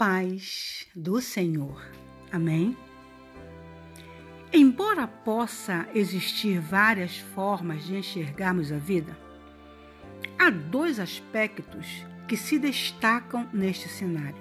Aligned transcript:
paz 0.00 0.86
do 0.96 1.20
Senhor. 1.20 1.86
Amém? 2.32 2.74
Embora 4.50 5.06
possa 5.06 5.86
existir 5.94 6.58
várias 6.58 7.18
formas 7.18 7.84
de 7.84 7.96
enxergarmos 7.96 8.72
a 8.72 8.78
vida, 8.78 9.14
há 10.38 10.48
dois 10.48 10.98
aspectos 10.98 11.86
que 12.26 12.34
se 12.34 12.58
destacam 12.58 13.46
neste 13.52 13.90
cenário: 13.90 14.40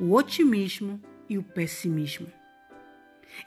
o 0.00 0.12
otimismo 0.12 1.00
e 1.28 1.38
o 1.38 1.42
pessimismo. 1.44 2.26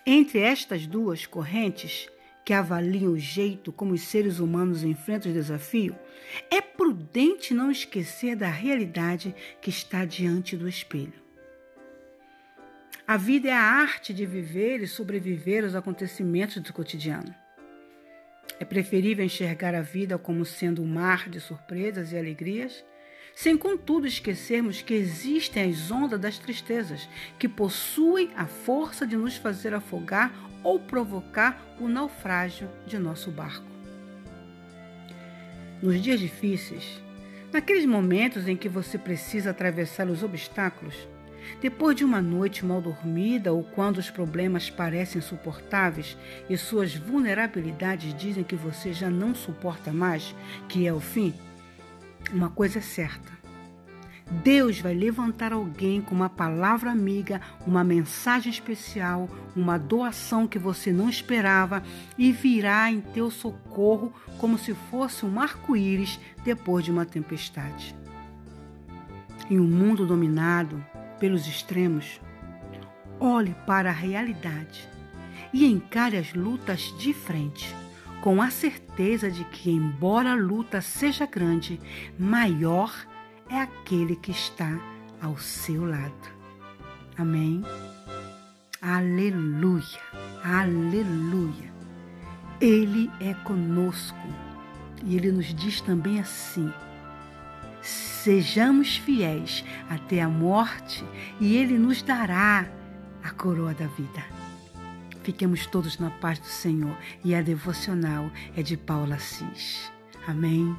Entre 0.06 0.40
estas 0.40 0.88
duas 0.88 1.26
correntes, 1.26 2.08
que 2.50 2.54
avaliam 2.56 3.12
o 3.12 3.20
jeito 3.20 3.72
como 3.72 3.94
os 3.94 4.02
seres 4.02 4.40
humanos 4.40 4.84
enfrentam 4.84 5.30
o 5.30 5.36
desafio, 5.36 5.96
é 6.50 6.60
prudente 6.60 7.54
não 7.54 7.70
esquecer 7.70 8.36
da 8.36 8.48
realidade 8.48 9.36
que 9.62 9.70
está 9.70 10.04
diante 10.04 10.58
do 10.58 10.68
espelho. 10.68 11.14
A 13.06 13.18
vida 13.18 13.50
é 13.50 13.54
a 13.54 13.62
arte 13.62 14.16
de 14.16 14.26
viver 14.26 14.82
e 14.82 14.88
sobreviver 14.88 15.64
aos 15.64 15.76
acontecimentos 15.76 16.60
do 16.60 16.74
cotidiano. 16.74 17.36
É 18.60 18.66
preferível 18.66 19.24
enxergar 19.24 19.76
a 19.76 19.82
vida 19.82 20.18
como 20.18 20.44
sendo 20.44 20.82
um 20.82 20.88
mar 20.88 21.30
de 21.30 21.40
surpresas 21.40 22.12
e 22.14 22.18
alegrias, 22.18 22.84
sem 23.36 23.58
contudo 23.58 24.08
esquecermos 24.08 24.82
que 24.82 24.94
existem 24.94 25.70
as 25.70 25.90
ondas 25.90 26.20
das 26.20 26.38
tristezas, 26.38 27.08
que 27.38 27.48
possuem 27.48 28.30
a 28.36 28.46
força 28.46 29.06
de 29.08 29.16
nos 29.16 29.36
fazer 29.36 29.74
afogar 29.74 30.34
ou 30.64 30.80
provocar 30.80 31.62
o 31.80 31.88
naufrágio 31.88 32.70
de 32.86 32.98
nosso 32.98 33.32
barco. 33.32 33.66
Nos 35.82 36.02
dias 36.02 36.20
difíceis, 36.20 37.02
naqueles 37.54 37.86
momentos 37.86 38.48
em 38.48 38.58
que 38.58 38.68
você 38.68 38.98
precisa 38.98 39.52
atravessar 39.52 40.08
os 40.08 40.24
obstáculos, 40.24 41.08
depois 41.62 41.96
de 41.96 42.04
uma 42.04 42.22
noite 42.22 42.66
mal 42.66 42.82
dormida 42.82 43.54
ou 43.54 43.64
quando 43.64 43.98
os 43.98 44.10
problemas 44.10 44.70
parecem 44.70 45.20
insuportáveis 45.20 46.18
e 46.50 46.58
suas 46.58 46.94
vulnerabilidades 46.96 48.14
dizem 48.14 48.44
que 48.44 48.56
você 48.56 48.94
já 48.94 49.10
não 49.10 49.34
suporta 49.34 49.92
mais, 49.92 50.36
que 50.68 50.86
é 50.86 50.94
o 50.94 51.00
fim, 51.00 51.34
uma 52.34 52.50
coisa 52.50 52.80
é 52.80 52.82
certa: 52.82 53.32
Deus 54.44 54.80
vai 54.80 54.94
levantar 54.94 55.52
alguém 55.52 56.02
com 56.02 56.14
uma 56.14 56.30
palavra 56.30 56.92
amiga, 56.92 57.42
uma 57.66 57.84
mensagem 57.84 58.52
especial, 58.52 59.28
uma 59.56 59.78
doação 59.78 60.48
que 60.48 60.60
você 60.60 60.94
não 60.94 61.10
esperava 61.10 61.82
e 62.18 62.32
virá 62.32 62.92
em 62.92 63.02
teu 63.02 63.32
socorro 63.32 64.14
como 64.38 64.58
se 64.58 64.74
fosse 64.92 65.26
um 65.26 65.40
arco-íris 65.40 66.20
depois 66.44 66.86
de 66.86 66.92
uma 66.92 67.06
tempestade. 67.06 67.96
Em 69.50 69.60
um 69.60 69.68
mundo 69.68 70.06
dominado 70.06 70.84
pelos 71.20 71.48
extremos, 71.48 72.22
olhe 73.20 73.56
para 73.66 73.90
a 73.90 73.94
realidade 73.94 74.88
e 75.52 75.66
encare 75.66 76.18
as 76.18 76.34
lutas 76.34 76.94
de 77.00 77.14
frente, 77.14 77.76
com 78.22 78.42
a 78.42 78.50
certeza 78.50 79.32
de 79.32 79.44
que, 79.46 79.72
embora 79.72 80.32
a 80.32 80.36
luta 80.36 80.82
seja 80.82 81.26
grande, 81.26 81.80
maior 82.18 82.94
é 83.50 83.62
aquele 83.62 84.16
que 84.16 84.32
está 84.32 84.80
ao 85.22 85.38
seu 85.38 85.86
lado. 85.86 86.40
Amém? 87.18 87.64
Aleluia, 88.82 90.00
aleluia. 90.44 91.74
Ele 92.62 93.10
é 93.20 93.34
conosco 93.46 94.18
e 95.04 95.16
ele 95.16 95.32
nos 95.32 95.54
diz 95.54 95.82
também 95.82 96.20
assim: 96.20 96.72
sejamos 97.82 98.98
fiéis 98.98 99.64
até 99.90 100.22
a 100.22 100.30
morte 100.30 101.04
e 101.40 101.56
ele 101.56 101.78
nos 101.78 102.02
dará 102.02 102.68
a 103.24 103.30
coroa 103.32 103.74
da 103.74 103.88
vida. 103.88 104.39
Fiquemos 105.30 105.68
todos 105.68 106.00
na 106.00 106.10
paz 106.10 106.40
do 106.40 106.48
Senhor 106.48 106.98
e 107.24 107.36
a 107.36 107.42
devocional 107.44 108.32
é 108.58 108.64
de 108.64 108.76
Paula 108.76 109.14
Assis. 109.14 109.92
Amém. 110.26 110.76